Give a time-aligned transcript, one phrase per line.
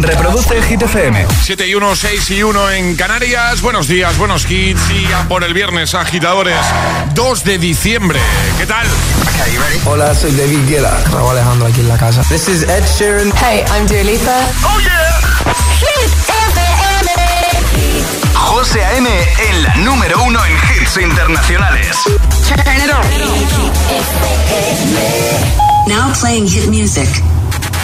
[0.00, 1.26] Reproduce Hit FM.
[1.42, 3.60] 7 y 1, 6 y 1 en Canarias.
[3.60, 4.80] Buenos días, buenos hits.
[4.90, 6.56] Y a por el viernes, agitadores.
[7.14, 8.20] 2 de diciembre.
[8.58, 8.86] ¿Qué tal?
[9.86, 10.96] Hola, soy David Guetta.
[11.10, 12.22] Raúl Alejandro aquí en la casa.
[12.28, 13.32] This is Ed Sheeran.
[13.42, 14.38] Hey, I'm Dua Lipa.
[14.64, 15.18] ¡Oh, yeah!
[15.80, 17.08] Hit FM.
[18.34, 19.08] José A.M.
[19.50, 21.96] en la número uno en hits internacionales.
[22.46, 23.02] Turn it on.
[25.88, 27.08] Now playing hit music.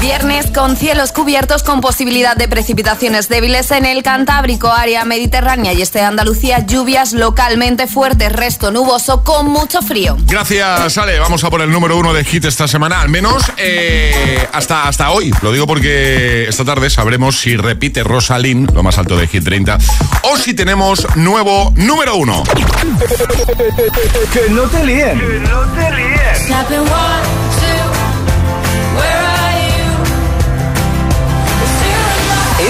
[0.00, 5.82] Viernes con cielos cubiertos con posibilidad de precipitaciones débiles en el Cantábrico, área mediterránea y
[5.82, 10.16] este de Andalucía, lluvias localmente fuertes, resto nuboso con mucho frío.
[10.26, 11.18] Gracias, Ale.
[11.18, 15.10] Vamos a por el número uno de hit esta semana, al menos eh, hasta, hasta
[15.10, 15.32] hoy.
[15.42, 19.78] Lo digo porque esta tarde sabremos si repite Rosalind, lo más alto de Hit 30,
[20.22, 22.42] o si tenemos nuevo número uno.
[24.32, 25.18] Que no te líen.
[25.18, 27.71] Que no te líen.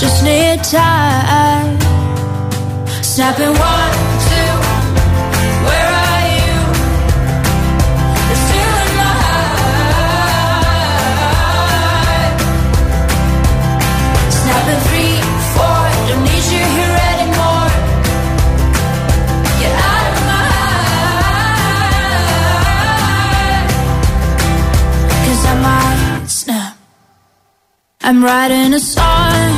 [0.00, 1.76] just need time.
[3.02, 3.94] Snapping one,
[4.28, 4.52] two,
[5.66, 6.54] where are you?
[8.44, 9.12] Still in my
[14.86, 15.14] three,
[15.54, 17.70] four, don't need you here anymore.
[19.58, 20.46] Get out of my
[25.44, 26.74] I might snap.
[28.00, 29.57] I'm writing a song.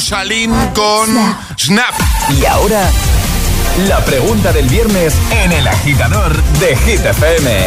[0.00, 1.10] Rosalind con
[1.58, 1.94] Snap.
[2.40, 2.90] Y ahora,
[3.86, 7.66] la pregunta del viernes en el agitador de Hit FM.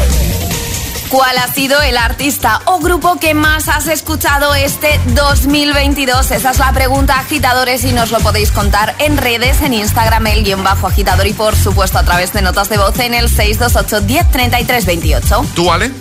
[1.09, 6.31] ¿Cuál ha sido el artista o grupo que más has escuchado este 2022?
[6.31, 10.44] Esa es la pregunta, agitadores, y nos lo podéis contar en redes, en Instagram, el
[10.44, 14.01] guion bajo agitador y por supuesto a través de notas de voz en el 628
[14.07, 15.45] 10 33 28.
[15.53, 15.91] ¿Tú, Ale?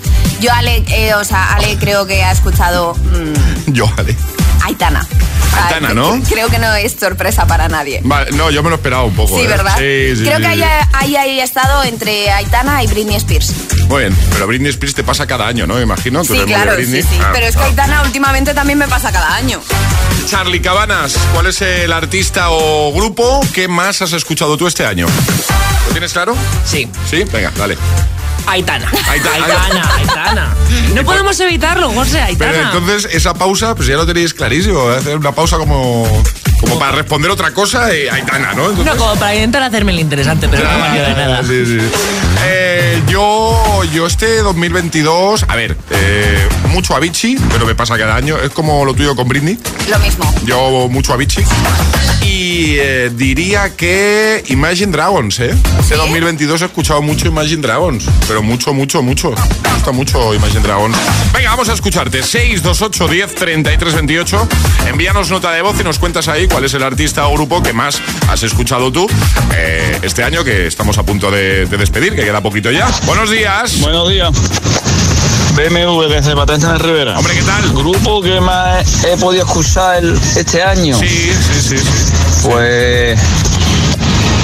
[0.40, 4.16] Yo, Ale, eh, o sea, Ale creo que ha escuchado mm, Yo, Ale.
[4.64, 5.06] Aitana.
[5.64, 6.20] Aitana, ¿no?
[6.28, 8.00] Creo que no es sorpresa para nadie.
[8.04, 9.36] Vale, no, yo me lo esperaba un poco.
[9.36, 9.48] Sí, ¿eh?
[9.48, 9.76] ¿verdad?
[9.76, 10.62] Sí, sí, Creo sí, que sí.
[10.62, 13.52] haya, haya estado entre Aitana y Britney Spears.
[13.88, 15.74] Muy bien, pero Britney Spears te pasa cada año, ¿no?
[15.74, 16.24] Me imagino.
[16.24, 17.00] Tú Sí, claro, sí.
[17.20, 17.66] Ah, Pero es que ah.
[17.66, 19.60] Aitana últimamente también me pasa cada año.
[20.26, 25.06] Charlie Cabanas, ¿cuál es el artista o grupo que más has escuchado tú este año?
[25.86, 26.34] ¿Lo tienes claro?
[26.64, 26.88] Sí.
[27.10, 27.76] Sí, venga, dale.
[28.46, 28.90] Aitana.
[29.08, 29.34] Aitana.
[29.46, 30.54] Aitana, Aitana.
[30.94, 32.52] No podemos evitarlo, José, Aitana.
[32.52, 34.88] Pero entonces esa pausa, pues ya lo tenéis clarísimo.
[34.88, 36.06] Hacer una pausa como,
[36.60, 38.70] como para responder otra cosa, eh, Aitana, ¿no?
[38.70, 41.42] Entonces- No, como para intentar hacerme el interesante, pero no me valió de nada.
[41.42, 41.78] Sí, sí.
[42.44, 42.61] Eh,
[43.08, 48.38] yo, yo este 2022, a ver, eh, mucho Avicii, pero me pasa cada año.
[48.38, 49.58] Es como lo tuyo con Britney.
[49.90, 50.24] Lo mismo.
[50.44, 51.44] Yo mucho Avicii.
[52.22, 55.54] Y eh, diría que Imagine Dragons, ¿eh?
[55.80, 59.30] Este 2022 he escuchado mucho Imagine Dragons, pero mucho, mucho, mucho.
[59.30, 60.96] Me gusta mucho Imagine Dragons.
[61.32, 62.22] Venga, vamos a escucharte.
[62.22, 64.48] 628 10 33 28.
[64.88, 67.72] Envíanos nota de voz y nos cuentas ahí cuál es el artista o grupo que
[67.72, 69.06] más has escuchado tú
[69.54, 72.88] eh, este año que estamos a punto de, de despedir, que queda poquito ya.
[73.06, 73.80] Buenos días.
[73.80, 74.30] Buenos días.
[75.54, 77.18] BMW desde Patente de Rivera.
[77.18, 77.72] Hombre, ¿qué tal?
[77.72, 80.96] Grupo que más he podido escuchar el- este año.
[80.98, 81.78] Sí, sí, sí.
[81.78, 81.84] sí.
[82.44, 83.18] Pues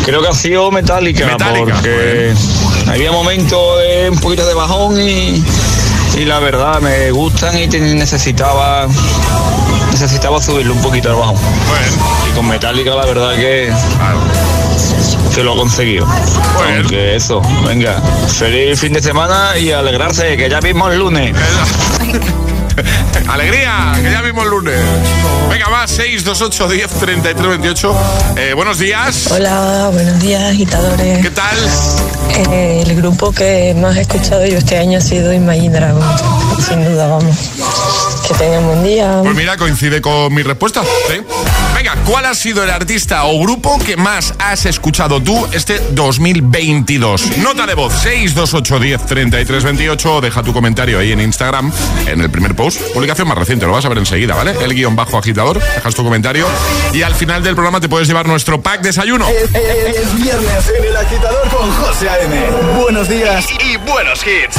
[0.04, 2.34] creo que ha sido Metallica, Metallica, porque
[2.88, 5.42] había momentos de un poquito de bajón y,
[6.16, 8.86] y la verdad me gustan y necesitaba
[9.90, 11.36] necesitaba subirle un poquito al bajón.
[11.36, 14.20] Bueno, Y con Metallica la verdad que, claro.
[15.34, 16.06] Que lo ha conseguido.
[16.54, 16.80] Bueno.
[16.80, 21.34] Aunque eso, venga, feliz fin de semana y alegrarse que ya mismo el lunes.
[23.28, 24.80] Alegría, que ya vimos el lunes.
[25.50, 27.96] Venga, va, 628 10 33 28.
[28.36, 29.28] Eh, buenos días.
[29.30, 31.22] Hola, buenos días, agitadores.
[31.22, 31.56] ¿Qué tal?
[32.52, 36.22] Eh, el grupo que más he escuchado yo este año ha sido Imagine Dragons,
[36.66, 37.36] sin duda, vamos.
[38.26, 39.20] Que tengan buen día.
[39.22, 40.82] Pues mira, coincide con mi respuesta.
[41.08, 41.20] ¿sí?
[41.78, 47.36] Venga, ¿cuál ha sido el artista o grupo que más has escuchado tú este 2022?
[47.38, 50.20] Nota de voz 628 10 33 28.
[50.20, 51.70] Deja tu comentario ahí en Instagram,
[52.08, 52.80] en el primer post.
[52.92, 54.56] Publicación más reciente, lo vas a ver enseguida, ¿vale?
[54.60, 55.60] El guion bajo agitador.
[55.76, 56.48] Dejas tu comentario
[56.92, 59.28] y al final del programa te puedes llevar nuestro pack desayuno.
[59.28, 62.40] Es, es- es viernes en el agitador con José A.M.
[62.82, 64.56] Buenos días y, y buenos hits.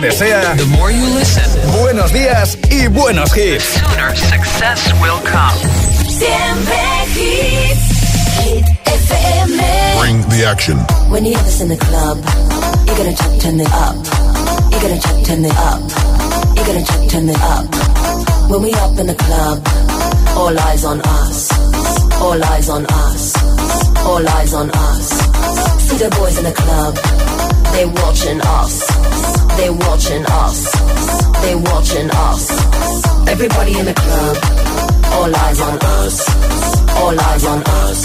[0.00, 1.44] Te desea The more you listen,
[1.80, 3.64] buenos días y buenos hits.
[3.64, 5.56] sooner success will come.
[6.08, 6.76] Siempre
[7.14, 7.86] hits.
[8.40, 10.00] Hit FM.
[10.00, 10.76] Bring the action.
[11.08, 12.18] When you have this in the club,
[12.86, 13.96] you gotta check, turn it up.
[14.72, 15.80] You gotta check, turn it up.
[16.56, 17.64] You gotta check, turn it up.
[18.50, 19.58] When we up in the club,
[20.36, 21.50] all eyes on us.
[22.20, 23.34] All eyes on us.
[24.04, 25.08] All eyes on us.
[25.88, 26.94] See the boys in the club,
[27.72, 28.95] they watching us.
[29.56, 30.58] They watching us.
[31.42, 32.42] They watching us.
[33.28, 34.36] Everybody in the club,
[35.14, 36.14] all eyes on us.
[37.00, 38.00] All eyes on us.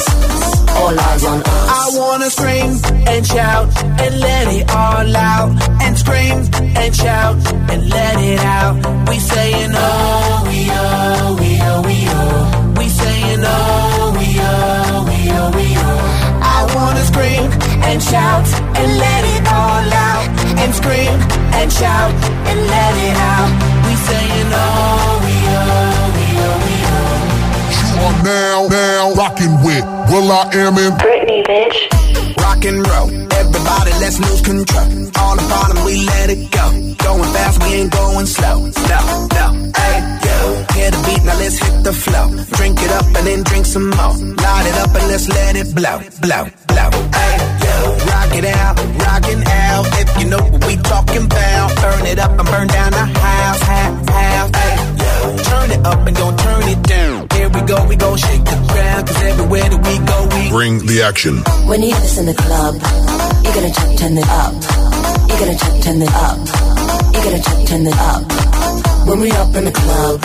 [0.80, 1.70] All eyes on us.
[1.84, 2.72] I wanna scream
[3.08, 5.52] and shout and let it all out.
[5.84, 6.38] And scream
[6.82, 7.36] and shout
[7.72, 8.76] and let it out.
[9.10, 12.74] We saying oh, we oh, we oh, we oh.
[12.80, 16.48] We saying oh, we oh, we oh, we oh.
[16.56, 17.52] I wanna scream
[17.90, 18.48] and shout
[18.80, 20.31] and let it all out.
[20.62, 21.18] And scream
[21.58, 22.14] and shout
[22.50, 23.50] and let it out.
[23.86, 27.42] We saying oh, we oh, we oh, we oh.
[27.90, 32.38] You are now, now rocking with Will I Am in Britney, bitch.
[32.44, 33.10] rock and roll.
[33.42, 34.86] Everybody, let's lose control.
[35.20, 36.66] All the bottom, we let it go.
[37.06, 38.60] Going fast, we ain't going slow.
[38.62, 39.48] No, no,
[39.82, 40.38] hey, yo.
[40.76, 42.28] Hear the beat, now let's hit the flow.
[42.58, 44.14] Drink it up and then drink some more.
[44.14, 46.90] Light it up and let's let it blow, blow, blow.
[47.18, 47.61] Hey, yo.
[48.32, 49.86] Rock it out, rockin' out.
[50.00, 53.62] If you know what we talking about, burn it up and burn down the house,
[53.62, 54.52] house, house.
[54.56, 55.44] Hey.
[55.44, 57.28] Turn it up and don't turn it down.
[57.34, 59.08] Here we go, we gon' shake the ground.
[59.08, 61.44] Cause everywhere that we go, we Bring the action.
[61.68, 62.76] When you have this in the club,
[63.44, 64.54] you gotta check, turn it up.
[65.28, 66.38] You gotta check, turn it up.
[67.12, 68.22] You gotta check, turn it up.
[69.12, 70.24] When we up in the club,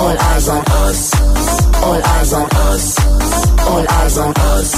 [0.00, 1.12] all eyes on us.
[1.84, 2.84] All eyes on us.
[3.68, 4.72] All eyes on us.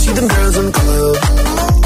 [0.00, 1.81] See them girls in the club,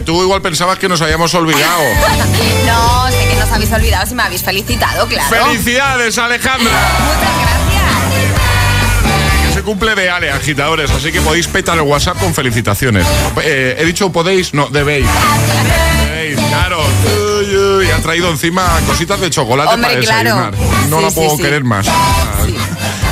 [0.00, 1.82] Que tú igual pensabas que nos habíamos olvidado.
[2.66, 5.28] No, sé que nos habéis olvidado si me habéis felicitado, claro.
[5.28, 6.70] ¡Felicidades, Alejandra!
[6.70, 7.82] Muchas gracias.
[9.48, 13.06] Que se cumple de Ale, agitadores, así que podéis petar el WhatsApp con felicitaciones.
[13.42, 15.06] Eh, he dicho podéis, no, debéis.
[16.04, 16.80] Debéis, claro.
[17.40, 20.22] Uy, uy, ha traído encima cositas de chocolate Hombre, para claro.
[20.22, 20.54] desayunar.
[20.88, 21.42] No Sí, la puedo sí.
[21.42, 21.86] querer más.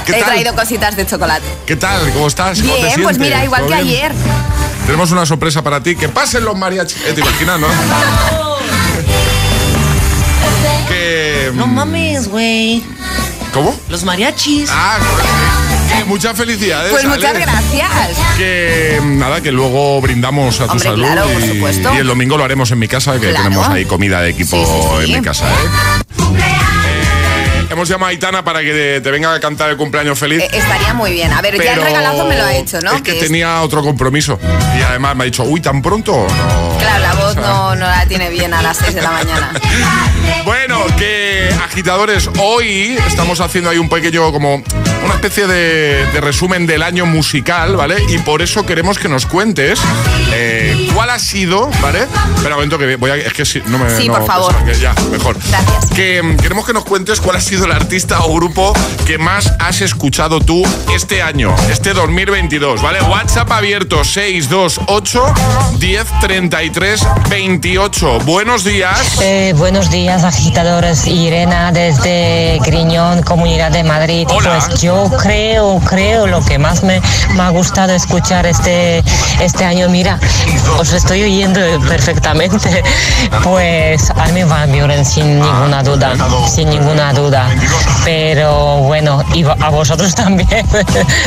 [0.07, 1.47] ¿Qué He traído cositas de chocolate.
[1.66, 2.11] ¿Qué tal?
[2.12, 2.61] ¿Cómo estás?
[2.61, 3.97] ¿Cómo te Bien, pues mira, igual ¿Todo que bien?
[3.97, 4.12] ayer.
[4.88, 5.95] Tenemos una sorpresa para ti.
[5.97, 6.97] Que pasen los mariachis.
[7.07, 7.66] Eh, ¿Te imaginas, no?
[10.88, 11.52] que...
[11.54, 12.83] No mames, güey.
[13.52, 13.78] ¿Cómo?
[13.90, 14.71] Los mariachis.
[14.73, 14.99] Ah,
[15.99, 16.90] que muchas felicidades.
[16.90, 17.16] Pues Ale.
[17.16, 17.90] muchas gracias.
[18.38, 21.95] Que nada, que luego brindamos a tu Hombre, salud claro, por y, supuesto.
[21.95, 23.45] y el domingo lo haremos en mi casa, que Claro.
[23.45, 24.73] tenemos ahí comida de equipo Sí, sí,
[25.04, 25.12] sí.
[25.12, 25.47] en mi casa.
[25.50, 25.54] ¿eh?
[27.78, 30.42] Eh, hemos llamado a Aitana para que te, venga a cantar el cumpleaños feliz.
[30.42, 31.32] Eh, estaría muy bien.
[31.32, 32.92] A ver, ya el regalazo me lo ha hecho, ¿no?
[32.92, 34.38] Es que, Que es- tenía otro compromiso.
[34.76, 36.26] Y además me ha dicho, uy, ¿tan pronto?
[36.28, 36.78] No.
[36.78, 39.52] Claro, la voz no, no la tiene bien a las 6 de la mañana.
[40.44, 44.54] Bueno, que agitadores, hoy estamos haciendo ahí un pequeño, como
[45.04, 47.97] una especie de, de resumen del año musical, ¿vale?
[48.08, 49.78] Y por eso queremos que nos cuentes
[50.98, 52.08] ¿Cuál ha sido, vale?
[52.34, 53.14] Espera un momento que voy a.
[53.14, 53.88] Es que sí, no me.
[53.88, 54.64] Sí, no, por favor.
[54.64, 55.38] que ya, mejor.
[55.48, 55.90] Gracias.
[55.94, 58.72] Que mm, queremos que nos cuentes cuál ha sido el artista o grupo
[59.06, 60.60] que más has escuchado tú
[60.92, 63.00] este año, este 2022, ¿vale?
[63.02, 65.34] WhatsApp abierto 628
[65.78, 68.18] 1033 28.
[68.24, 69.20] Buenos días.
[69.20, 71.06] Eh, buenos días, agitadores.
[71.06, 74.26] Irena desde Griñón, Comunidad de Madrid.
[74.30, 74.64] Hola.
[74.66, 77.00] Pues yo creo, creo lo que más me,
[77.36, 79.04] me ha gustado escuchar este,
[79.40, 79.88] este año.
[79.88, 80.18] Mira,
[80.76, 82.83] os estoy oyendo perfectamente.
[83.42, 86.14] Pues Armin Van Buren, sin ninguna duda,
[86.49, 87.49] sin ninguna duda.
[88.04, 90.66] Pero bueno, y a vosotros también,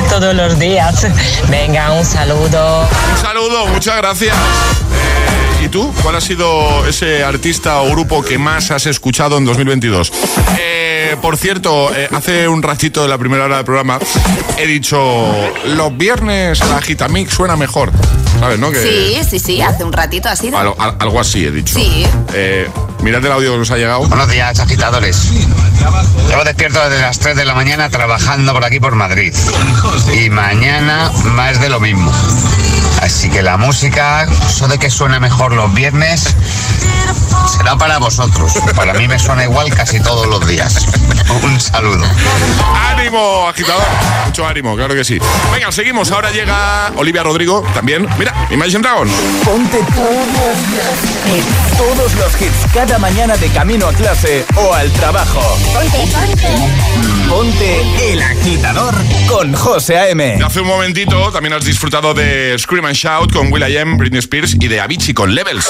[0.10, 1.08] todos los días.
[1.50, 2.88] Venga, un saludo.
[3.12, 4.36] Un saludo, muchas gracias.
[4.36, 5.94] Eh, ¿Y tú?
[6.02, 10.12] ¿Cuál ha sido ese artista o grupo que más has escuchado en 2022?
[10.60, 14.00] Eh, por cierto, eh, hace un ratito de la primera hora del programa
[14.58, 15.32] he dicho,
[15.66, 17.92] los viernes la Gitamix suena mejor.
[18.42, 18.72] ¿Sabes, no?
[18.72, 20.50] Que Sí, sí, sí, hace un ratito así.
[20.50, 21.76] de- Algo, al- algo así he dicho.
[21.76, 22.04] Sí.
[22.34, 22.68] Eh,
[23.04, 24.00] mirad el audio que nos ha llegado.
[24.08, 25.30] Buenos días, agitadores.
[26.28, 29.32] Llevo despierto desde las 3 de la mañana trabajando por aquí por Madrid.
[30.12, 32.12] Y mañana más de lo mismo.
[33.04, 36.36] Así que la música, eso de que suena mejor los viernes,
[37.48, 38.54] será para vosotros.
[38.76, 40.86] Para mí me suena igual casi todos los días.
[41.44, 42.04] Un saludo.
[42.90, 43.84] ¡Ánimo, agitador!
[44.26, 45.18] Mucho ánimo, claro que sí.
[45.52, 46.12] Venga, seguimos.
[46.12, 48.08] Ahora llega Olivia Rodrigo también.
[48.18, 49.10] Mira, Imagine Dragon.
[49.44, 55.42] Ponte todos, todos los hits cada mañana de camino a clase o al trabajo.
[57.30, 58.94] Ponte el agitador
[59.28, 60.38] con José A.M.
[60.40, 64.56] Y hace un momentito también has disfrutado de Scream and Shout con Will.i.am, Britney Spears
[64.60, 65.70] y de Avicii con Levels.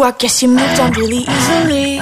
[0.00, 2.00] you, I guess you moved on really easily.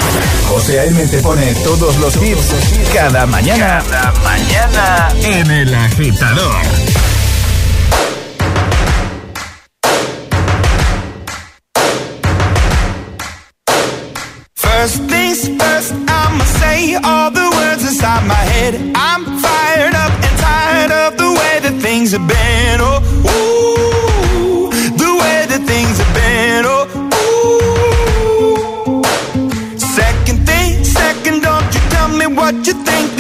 [0.48, 1.06] José A.M.
[1.08, 2.54] te pone todos los hits
[2.94, 3.82] cada mañana.
[3.82, 6.54] Cada mañana en el agitador.
[14.54, 18.74] First things first, I'ma say all the words inside my head.
[18.94, 22.80] I'm fired up and tired of the way that things have been.
[22.80, 22.97] Oh,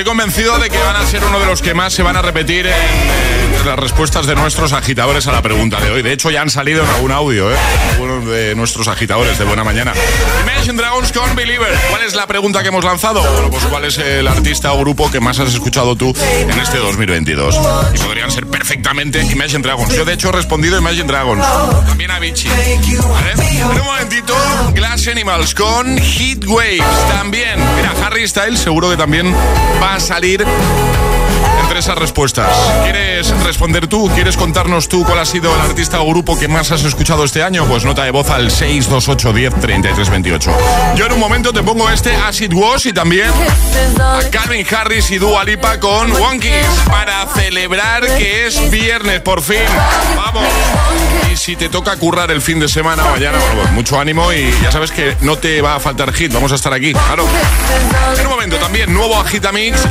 [0.00, 2.22] Estoy convencido de que van a ser uno de los que más se van a
[2.22, 6.00] repetir en, en las respuestas de nuestros agitadores a la pregunta de hoy.
[6.00, 7.56] De hecho, ya han salido en algún audio, ¿eh?
[8.24, 9.92] De nuestros agitadores de buena mañana.
[10.42, 11.78] Imagine Dragons con Believer.
[11.90, 13.20] ¿Cuál es la pregunta que hemos lanzado?
[13.20, 16.78] Bueno, pues ¿cuál es el artista o grupo que más has escuchado tú en este
[16.78, 17.60] 2022?
[17.94, 19.94] Y podrían ser perfectamente Imagine Dragons.
[19.94, 21.44] Yo, de hecho, he respondido Imagine Dragons.
[21.86, 22.48] También Avicii.
[22.48, 23.34] ¿Vale?
[23.64, 24.34] Un momentito,
[24.72, 27.08] Glass Animals con Heat Waves.
[27.12, 29.34] También, mira, Harry Styles seguro que también
[29.82, 30.44] va a salir
[31.62, 32.48] entre esas respuestas.
[32.82, 34.10] ¿Quieres responder tú?
[34.14, 37.42] ¿Quieres contarnos tú cuál ha sido el artista o grupo que más has escuchado este
[37.42, 37.64] año?
[37.66, 40.52] Pues nota de voz al 628 10 33 28.
[40.96, 43.30] Yo en un momento te pongo este As It Was y también
[44.00, 49.58] a Calvin Harris y Dua Lipa con Wonkies para celebrar que es viernes por fin.
[50.16, 50.44] Vamos.
[51.32, 54.72] Y si te toca currar el fin de semana mañana, pues mucho ánimo y ya
[54.72, 56.32] sabes que no te va a faltar hit.
[56.32, 57.24] Vamos a estar aquí, claro.
[58.18, 59.16] En un momento también nuevo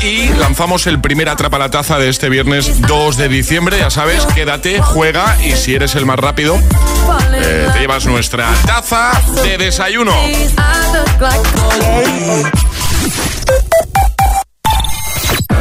[0.01, 3.77] Y lanzamos el primer atrapa la taza de este viernes 2 de diciembre.
[3.79, 6.57] Ya sabes, quédate, juega y si eres el más rápido,
[7.33, 9.11] eh, te llevas nuestra taza
[9.43, 10.13] de desayuno.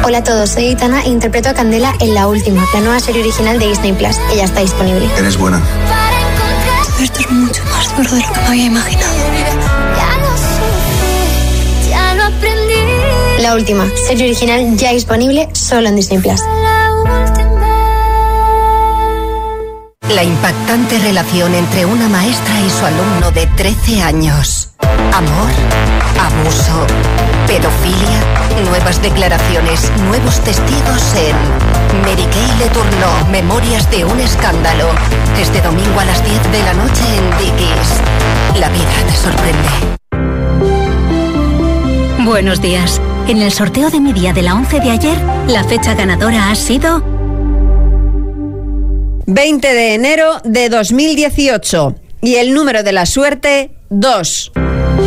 [0.03, 3.21] Hola a todos, soy Aitana e interpreto a Candela en La Última, la nueva serie
[3.21, 5.07] original de Disney Plus, que ya está disponible.
[5.17, 5.61] Eres buena.
[7.01, 9.38] Esto es mucho más duro de lo que me había imaginado.
[13.39, 16.41] La Última, serie original ya disponible solo en Disney Plus.
[20.13, 24.71] La impactante relación entre una maestra y su alumno de 13 años.
[25.13, 25.49] Amor,
[26.19, 26.85] abuso,
[27.47, 28.19] pedofilia,
[28.69, 31.37] nuevas declaraciones, nuevos testigos en
[32.01, 34.89] Mary Kay le turnó Memorias de un escándalo.
[35.39, 38.01] Este domingo a las 10 de la noche en Dickies.
[38.59, 39.69] La vida te sorprende.
[42.25, 42.99] Buenos días.
[43.29, 45.15] En el sorteo de mi día de la 11 de ayer,
[45.47, 47.03] la fecha ganadora ha sido
[49.27, 54.51] 20 de enero de 2018 y el número de la suerte 2.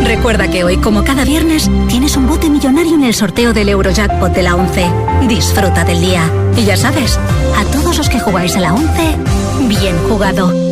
[0.04, 4.32] Recuerda que hoy, como cada viernes, tienes un bote millonario en el sorteo del Eurojackpot
[4.32, 4.86] de la 11.
[5.26, 6.22] Disfruta del día.
[6.56, 7.18] Y ya sabes,
[7.56, 8.88] a todos los que jugáis a la 11,
[9.66, 10.71] bien jugado.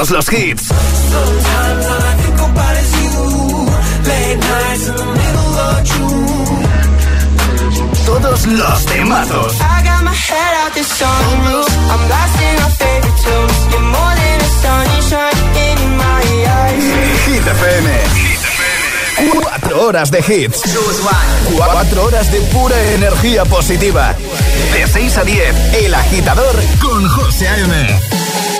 [0.00, 0.68] todos los hits.
[8.06, 9.56] Todos los temazos.
[17.26, 17.90] Hit FM.
[19.42, 20.62] Cuatro horas de hits.
[21.54, 24.14] Cuatro horas de pura energía positiva.
[24.72, 28.59] De 6 a 10, El Agitador con José A.M.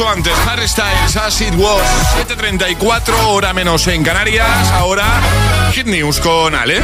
[0.00, 1.80] Antes, Harry Styles, As It Was.
[2.16, 4.70] 7.34, hora menos en Canarias.
[4.72, 5.04] Ahora,
[5.72, 6.82] Hit News con Ale.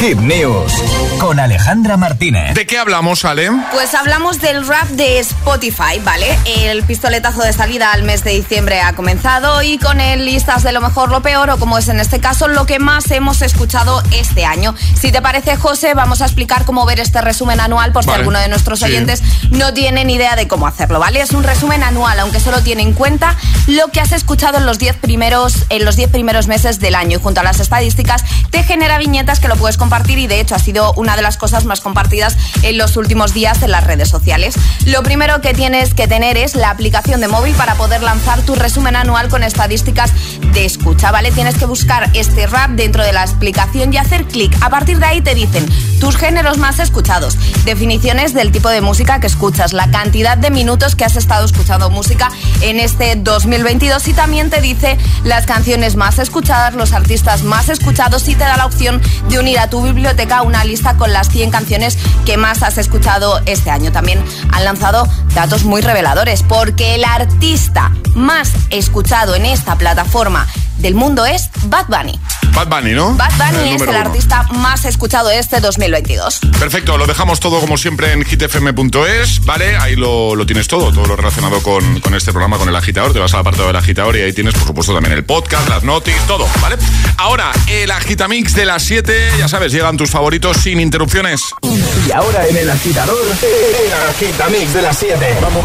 [0.00, 0.72] Hit News
[1.18, 2.54] con Alejandra Martínez.
[2.54, 3.50] ¿De qué hablamos, Ale?
[3.72, 6.38] Pues hablamos del rap de Spotify, ¿vale?
[6.46, 10.70] El pistoletazo de salida al mes de diciembre ha comenzado y con el listas de
[10.70, 14.00] lo mejor, lo peor, o como es en este caso, lo que más hemos escuchado
[14.12, 14.72] este año.
[15.00, 18.20] Si te parece, José, vamos a explicar cómo ver este resumen anual, por si Vale.
[18.20, 18.84] alguno de nuestros Sí.
[18.84, 21.20] oyentes no tiene ni idea de cómo hacerlo, ¿vale?
[21.20, 24.78] Es un resumen anual, aunque solo tiene en cuenta lo que has escuchado en los
[24.78, 27.18] 10 primeros, en los 10 primeros meses del año.
[27.18, 29.87] Y junto a las estadísticas, te genera viñetas que lo puedes compartir
[30.18, 33.62] y de hecho ha sido una de las cosas más compartidas en los últimos días
[33.62, 34.54] en las redes sociales.
[34.84, 38.54] Lo primero que tienes que tener es la aplicación de móvil para poder lanzar tu
[38.54, 40.12] resumen anual con estadísticas
[40.52, 41.32] de escucha, ¿vale?
[41.32, 44.54] Tienes que buscar este rap dentro de la aplicación y hacer clic.
[44.60, 45.66] A partir de ahí te dicen
[46.00, 50.94] tus géneros más escuchados, definiciones del tipo de música que escuchas, la cantidad de minutos
[50.94, 56.18] que has estado escuchando música en este 2022 y también te dice las canciones más
[56.18, 60.42] escuchadas, los artistas más escuchados y te da la opción de unir a tu biblioteca
[60.42, 63.92] una lista con las 100 canciones que más has escuchado este año.
[63.92, 64.22] También
[64.52, 70.46] han lanzado datos muy reveladores porque el artista más escuchado en esta plataforma
[70.78, 72.18] del mundo es Bad Bunny.
[72.54, 73.14] Bad Bunny, ¿no?
[73.14, 73.98] Bad Bunny es el uno.
[73.98, 76.40] artista más escuchado este 2022.
[76.58, 79.76] Perfecto, lo dejamos todo como siempre en hitfm.es, ¿vale?
[79.76, 83.12] Ahí lo, lo tienes todo, todo lo relacionado con, con este programa, con el agitador.
[83.12, 85.82] Te vas al apartado del agitador y ahí tienes, por supuesto, también el podcast, las
[85.84, 86.76] notis, todo, ¿vale?
[87.16, 91.40] Ahora, el agitamix de las 7, ya sabes, llegan tus favoritos sin interrupciones.
[91.62, 95.38] Y ahora en el agitador, el agitamix de las 7.
[95.42, 95.64] Vamos.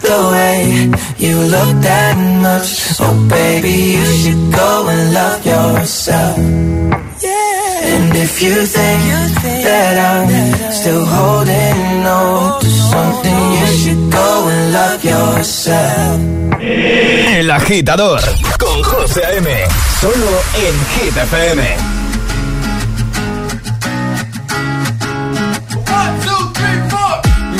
[0.00, 2.70] the way you look that much,
[3.00, 6.38] oh baby, you should go and love yourself.
[7.92, 9.02] And if you think
[9.64, 16.20] that I'm still holding on to something, you should go and love yourself.
[16.60, 18.20] El agitador
[18.58, 19.48] con José A.M.
[20.00, 20.32] Solo
[20.64, 21.16] en Hit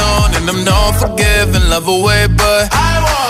[0.00, 3.29] alone, and I'm not forgiving, love away, but I want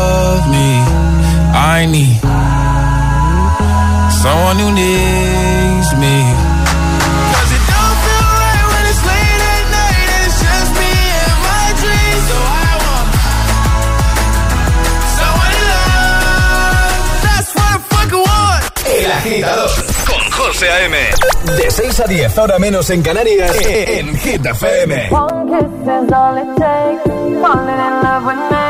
[4.51, 6.15] someone who needs me.
[7.31, 10.93] 'Cause it don't feel right when it's late at night and it's just me
[11.23, 12.23] and my dreams.
[12.31, 12.37] So
[12.67, 13.09] I want
[15.17, 17.03] someone to love.
[17.25, 18.63] That's what I fucking want.
[19.03, 19.71] El agitador
[20.09, 20.97] con José A.M.
[21.57, 25.09] De 6 a 10, ahora menos en Canarias, en Hit FM.
[25.11, 27.03] One kiss is all it takes.
[27.41, 28.61] Falling in love with me.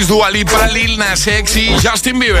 [0.00, 2.40] Calvin Harris, Dua Lipa, Lil Nas X y Justin Bieber.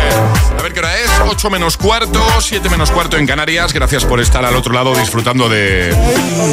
[0.58, 3.72] A ver qué hora es, 8 menos cuarto, 7 menos cuarto en Canarias.
[3.72, 5.94] Gracias por estar al otro lado disfrutando de,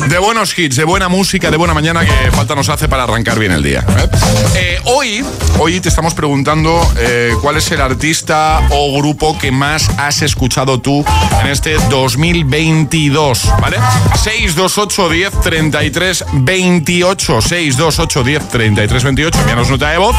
[0.07, 3.39] de buenos hits, de buena música, de buena mañana que falta nos hace para arrancar
[3.39, 3.85] bien el día.
[3.87, 4.09] ¿eh?
[4.55, 5.25] Eh, hoy,
[5.59, 10.79] hoy te estamos preguntando eh, cuál es el artista o grupo que más has escuchado
[10.79, 11.05] tú
[11.41, 13.77] en este 2022, ¿vale?
[14.15, 20.15] 628 10 33 28 628 10 33 28 envíanos nota de voz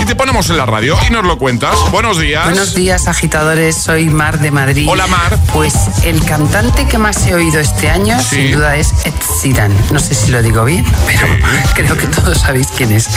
[0.00, 1.76] y te ponemos en la radio y nos lo cuentas.
[1.90, 2.44] Buenos días.
[2.44, 3.87] Buenos días, agitadores.
[3.88, 4.86] Soy Mar de Madrid.
[4.86, 5.38] Hola, Mar.
[5.54, 5.72] Pues
[6.04, 8.36] el cantante que más he oído este año, Sí.
[8.36, 9.74] sin duda, es Ed Sheeran.
[9.90, 11.26] No sé si lo digo bien, pero
[11.74, 13.08] creo que todos sabéis quién es.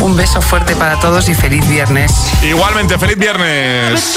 [0.00, 2.12] Un beso fuerte para todos y feliz viernes.
[2.42, 4.16] Igualmente, feliz viernes.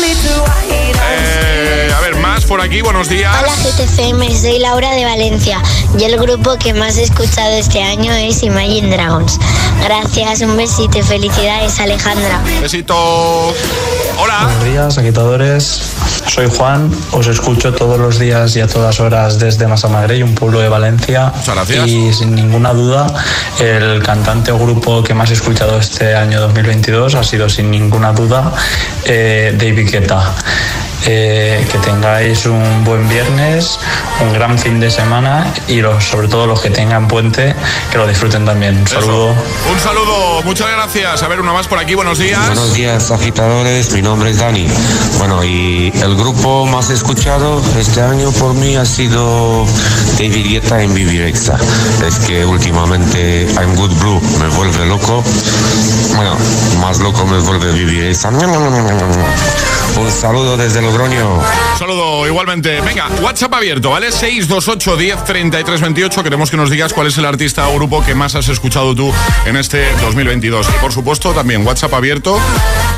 [1.10, 3.36] Eh, a ver, más por aquí, buenos días.
[3.38, 5.62] Hola GTFM, soy Laura de Valencia
[6.00, 9.38] y el grupo que más he escuchado este año es Imagine Dragons.
[9.84, 12.40] Gracias, un besito y felicidades, Alejandra.
[12.62, 13.54] Besito.
[14.20, 14.46] Hola.
[14.46, 15.57] Buenos días, agitadores.
[15.64, 20.60] Soy Juan, os escucho todos los días y a todas horas desde Masamagrey, un pueblo
[20.60, 21.32] de Valencia.
[21.36, 21.88] Muchas gracias.
[21.88, 23.08] Y sin ninguna duda,
[23.60, 28.14] el cantante o grupo que más he escuchado este año 2022 ha sido sin ninguna
[28.14, 28.52] duda
[29.06, 30.36] eh, David Guetta.
[31.06, 33.80] Eh, que tengáis un buen viernes,
[34.22, 37.56] un gran fin de semana y los, sobre todo los que tengan puente,
[37.92, 38.80] que lo disfruten también.
[38.80, 39.30] Un saludo.
[39.30, 41.24] Un saludo, muchas gracias.
[41.24, 42.46] A ver, una más por aquí, buenos días.
[42.48, 43.92] Buenos días, agitadores.
[43.94, 44.68] Mi nombre es Dani.
[45.18, 49.66] Bueno, y el grupo más escuchado este año por mí ha sido
[50.18, 51.58] David Guetta en Vivir Exa.
[52.06, 55.24] Es que últimamente I'm Good Blue me vuelve loco.
[56.16, 56.36] Bueno,
[56.82, 58.30] más loco me vuelve Vivir Exa.
[58.30, 61.40] Un saludo desde Logroño.
[61.40, 62.80] Un saludo igualmente.
[62.80, 64.10] Venga, WhatsApp abierto, ¿vale?
[64.10, 66.24] 628 10 33 28.
[66.24, 69.14] Queremos que nos digas cuál es el artista o grupo que más has escuchado tú
[69.46, 70.66] en este 2022.
[70.70, 72.40] Y por supuesto, también WhatsApp abierto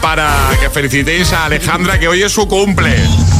[0.04, 2.96] para que felicitéis a Alejandra, que hoy es su cumple.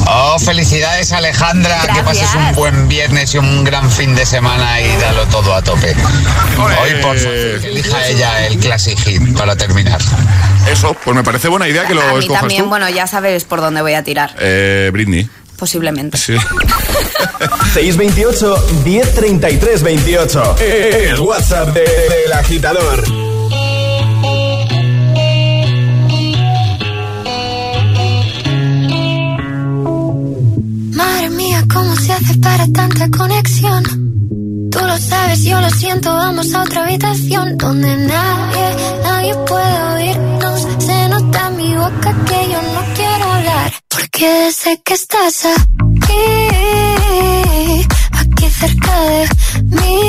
[0.08, 4.96] Oh, felicidades Alejandra, que pases un buen viernes y un gran fin de semana y
[4.98, 5.96] dalo todo a tope.
[6.58, 10.02] Hoy por favor, que elija ella el Classic Hit para terminar.
[10.72, 12.70] Eso, pues me parece buena idea que lo A mí escojas también, tú.
[12.70, 15.30] bueno, ya sabes por dónde voy a tirar, Eh, Britney.
[15.58, 16.18] posiblemente.
[16.18, 16.36] Sí.
[17.74, 20.56] 628 1033 28.
[20.60, 23.04] El WhatsApp de- del agitador.
[30.96, 33.84] Madre mía, ¿cómo se hace para tanta conexión?
[34.72, 40.68] Tú lo sabes, yo lo siento, vamos a otra habitación donde nadie, nadie puede oírnos.
[40.80, 42.89] Se nota en mi boca que yo no
[44.20, 46.14] Porque sé que estás aquí,
[48.12, 49.30] aquí cerca de
[49.64, 50.09] mí.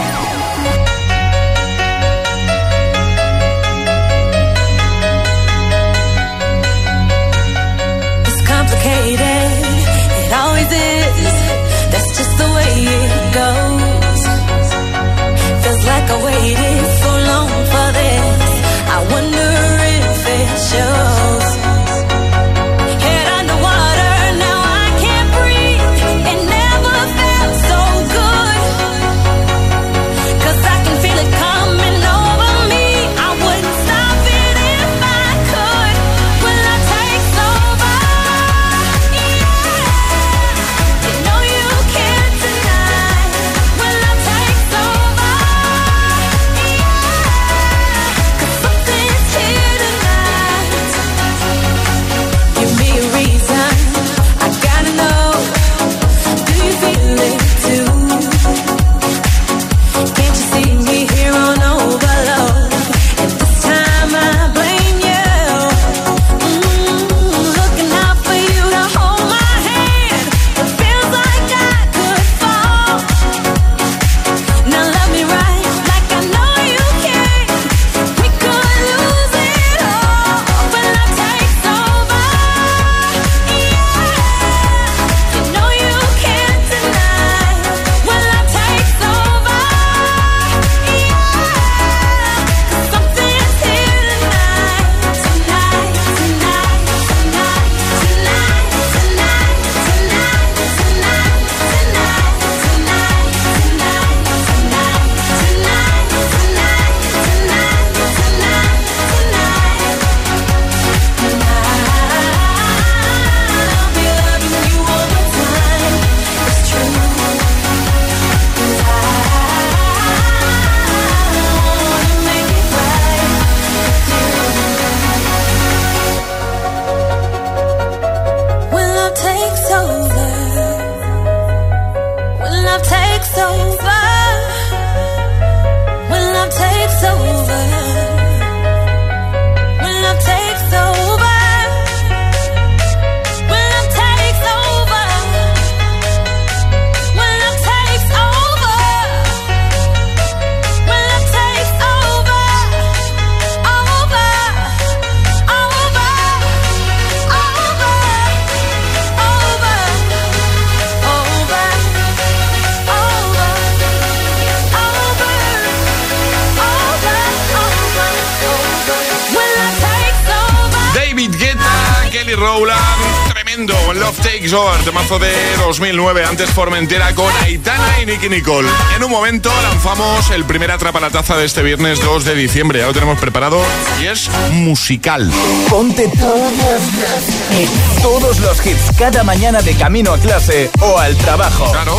[175.81, 176.25] 2009.
[176.25, 178.69] Antes Formentera con Aitana y Nicky Nicole.
[178.95, 182.79] En un momento lanzamos el primer Atrapa la Taza de este viernes 2 de diciembre.
[182.79, 183.59] Ya lo tenemos preparado
[183.99, 185.31] y es musical.
[185.69, 191.71] Ponte todos los, todos los hits cada mañana de camino a clase o al trabajo.
[191.71, 191.97] Claro.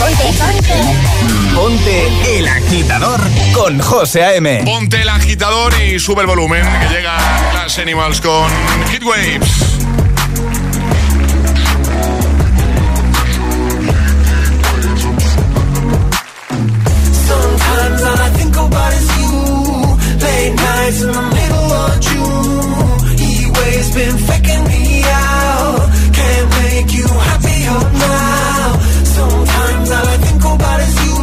[1.52, 3.20] Ponte el agitador
[3.52, 4.62] con José A.M.
[4.64, 7.16] Ponte el agitador y sube el volumen, que llega
[7.52, 8.48] Las Animals con
[8.92, 9.91] Hit Waves.
[20.92, 23.16] Late in the middle of June.
[23.16, 25.88] He waves been faking me out.
[26.18, 28.78] Can't make you happier now.
[29.16, 31.16] Sometimes all I think about is you.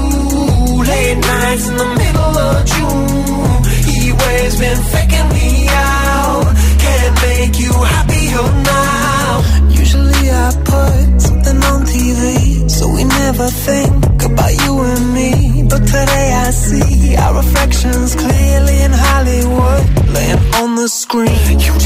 [0.90, 3.62] Late nights in the middle of June.
[3.90, 6.48] He waves been faking me out.
[6.86, 9.70] Can't make you happier now.
[9.70, 15.64] Usually I put something on TV, so we never think about you and me.
[15.70, 18.29] But today I see our reflections laying
[21.10, 21.60] scream.
[21.60, 21.79] You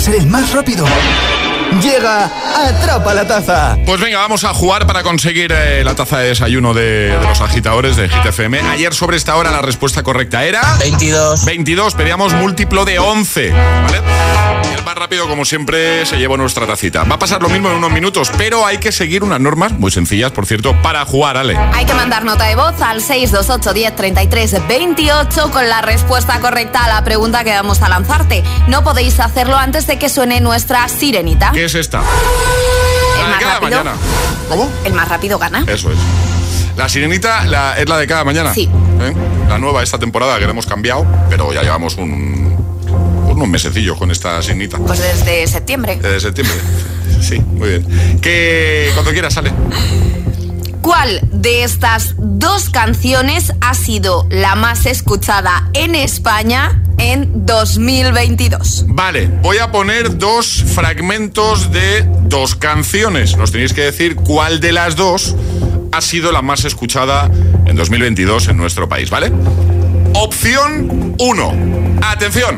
[0.00, 0.86] ser el más rápido.
[1.82, 2.30] Llega
[2.66, 3.78] Atrapa la Taza.
[3.86, 7.40] Pues venga, vamos a jugar para conseguir eh, la taza de desayuno de, de los
[7.40, 8.60] agitadores de GTFM.
[8.60, 10.62] Ayer sobre esta hora la respuesta correcta era...
[10.80, 11.44] 22.
[11.44, 14.00] 22, pedíamos múltiplo de 11, ¿vale?
[15.10, 17.02] Rápido, como siempre, se lleva nuestra tacita.
[17.02, 19.90] Va a pasar lo mismo en unos minutos, pero hay que seguir unas normas, muy
[19.90, 21.56] sencillas, por cierto, para jugar, Ale.
[21.74, 26.84] Hay que mandar nota de voz al 628 10 33 28 con la respuesta correcta
[26.84, 28.44] a la pregunta que vamos a lanzarte.
[28.68, 31.50] No podéis hacerlo antes de que suene nuestra sirenita.
[31.50, 32.02] ¿Qué es esta?
[33.16, 33.78] El La de más cada rápido.
[33.82, 33.96] mañana.
[34.48, 34.70] ¿Cómo?
[34.84, 35.64] El más rápido gana.
[35.66, 35.98] Eso es.
[36.76, 38.54] La sirenita la- es la de cada mañana.
[38.54, 38.70] Sí.
[39.00, 39.12] ¿Eh?
[39.48, 42.49] La nueva esta temporada que la hemos cambiado, pero ya llevamos un,
[43.40, 44.76] unos mesecillos con esta sirenita.
[44.78, 45.96] Pues desde septiembre.
[45.96, 46.54] Desde septiembre.
[47.22, 48.20] Sí, muy bien.
[48.20, 49.50] Que cuando quieras sale.
[50.82, 58.86] ¿Cuál de estas dos canciones ha sido la más escuchada en España en 2022?
[58.88, 63.36] Vale, voy a poner dos fragmentos de dos canciones.
[63.36, 65.34] Nos tenéis que decir cuál de las dos
[65.92, 67.30] ha sido la más escuchada
[67.66, 69.32] en 2022 en nuestro país, ¿vale?
[70.14, 71.98] Opción 1.
[72.02, 72.56] Atención.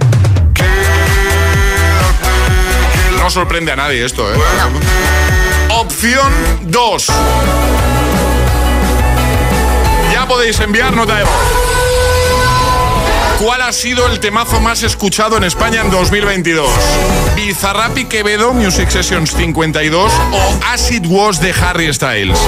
[3.18, 4.36] No sorprende a nadie esto, ¿eh?
[5.68, 6.32] Opción
[6.62, 7.06] 2.
[10.12, 11.24] Ya podéis enviar nota de.
[13.42, 16.68] ¿Cuál ha sido el temazo más escuchado en España en 2022?
[17.34, 22.38] ¿Bizarrap Quevedo, Music Sessions 52 o Acid Was de Harry Styles?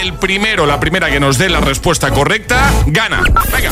[0.00, 3.22] El primero, la primera que nos dé la respuesta correcta, gana.
[3.52, 3.70] Venga.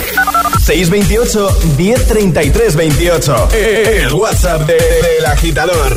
[0.63, 3.49] 628 1033 28.
[3.53, 5.97] El WhatsApp de- del agitador.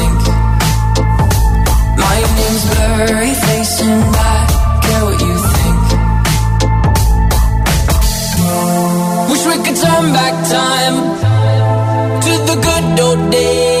[2.21, 2.27] My
[2.69, 3.33] Blurry
[3.81, 4.45] and I
[4.83, 5.83] care what you think.
[9.31, 10.95] Wish we could turn back time
[12.21, 13.80] to the good old days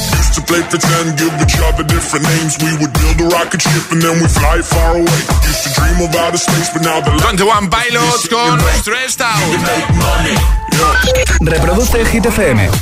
[0.31, 2.55] Used to play pretend, give each other different names.
[2.63, 5.03] We would build a rocket ship and then we fly far away.
[5.43, 9.43] Used to dream of outer space, but now the 21 Pilots con Stressed Out.
[11.41, 12.81] Reproduce Hit FM.